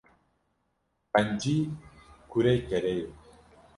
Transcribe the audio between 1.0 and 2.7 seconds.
Qencî kurê